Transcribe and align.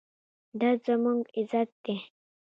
دا 0.59 0.69
زموږ 0.85 1.21
عزت 1.37 1.69
دی 1.83 1.95